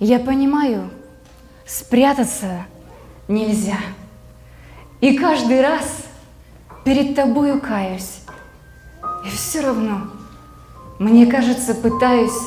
[0.00, 0.90] Я понимаю,
[1.66, 2.66] спрятаться
[3.28, 3.78] нельзя.
[5.00, 5.84] И каждый раз
[6.84, 8.20] перед тобою каюсь.
[9.24, 10.02] И все равно,
[10.98, 12.38] мне кажется, пытаюсь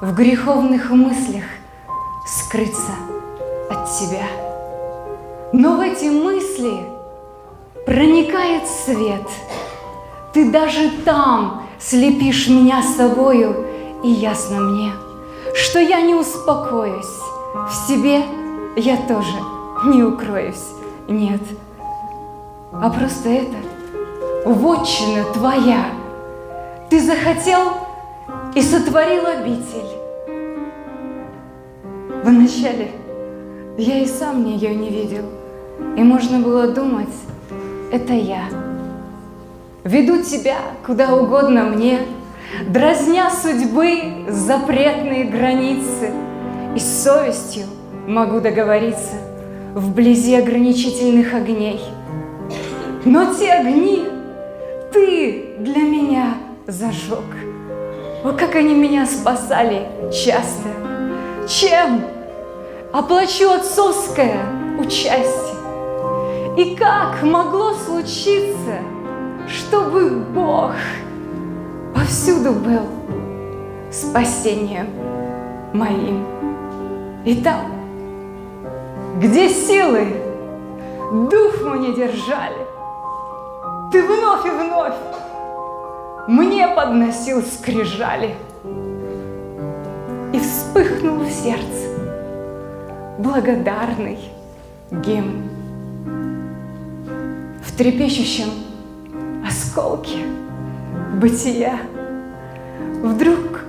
[0.00, 1.44] в греховных мыслях
[2.26, 2.92] скрыться
[3.70, 4.26] от тебя.
[5.52, 6.84] Но в эти мысли
[7.86, 9.28] проникает свет.
[10.32, 13.66] Ты даже там слепишь меня собою,
[14.02, 14.92] и ясно мне,
[15.54, 17.18] что я не успокоюсь.
[17.54, 18.22] В себе
[18.76, 19.36] я тоже
[19.84, 20.64] не укроюсь,
[21.08, 21.42] нет.
[22.72, 23.56] А просто это
[24.46, 25.86] вотчина твоя.
[26.88, 27.72] Ты захотел
[28.54, 30.02] и сотворил обитель.
[32.24, 32.92] Вначале
[33.76, 35.24] я и сам ее не видел,
[35.96, 37.14] и можно было думать,
[37.90, 38.44] это я.
[39.84, 42.00] Веду тебя куда угодно мне,
[42.60, 46.10] Дразня судьбы запретные границы,
[46.76, 47.64] И совестью
[48.06, 49.14] могу договориться
[49.74, 51.80] Вблизи ограничительных огней.
[53.06, 54.04] Но те огни
[54.92, 56.34] ты для меня
[56.66, 57.24] зажег.
[58.22, 60.68] О, как они меня спасали часто!
[61.48, 62.04] Чем?
[62.92, 64.38] Оплачу отцовское
[64.78, 65.56] участие.
[66.58, 68.78] И как могло случиться,
[69.48, 70.72] чтобы Бог
[72.02, 72.82] повсюду был
[73.92, 74.88] спасением
[75.72, 76.26] моим?
[77.24, 77.66] И там,
[79.20, 80.08] где силы
[81.30, 82.66] дух мне держали,
[83.92, 84.94] ты вновь и вновь
[86.26, 88.34] мне подносил скрижали.
[90.32, 91.88] И вспыхнул в сердце
[93.18, 94.18] благодарный
[94.90, 95.48] гимн.
[97.64, 98.48] В трепещущем
[99.46, 100.24] осколке
[101.20, 101.78] бытия
[103.02, 103.64] вдруг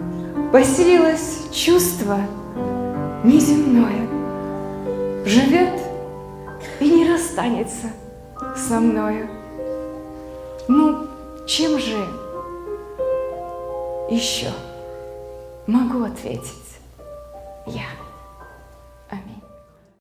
[0.52, 2.20] поселилось чувство
[3.24, 4.08] неземное.
[5.26, 5.82] Живет
[6.80, 7.88] и не расстанется
[8.56, 9.28] со мною.
[10.68, 11.08] Ну,
[11.48, 11.98] чем же
[14.10, 14.52] еще
[15.66, 16.78] могу ответить
[17.66, 17.86] я?